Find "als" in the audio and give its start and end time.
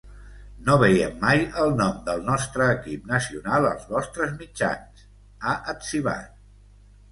3.73-3.85